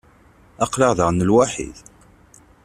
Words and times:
Aql-aɣ 0.63 0.93
daɣen 0.97 1.25
lwaḥi. 1.27 1.69